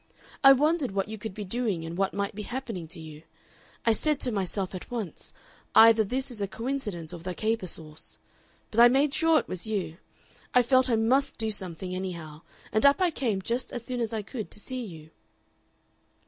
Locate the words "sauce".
7.67-8.17